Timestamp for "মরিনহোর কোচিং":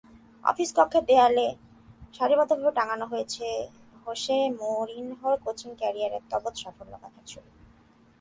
4.59-5.71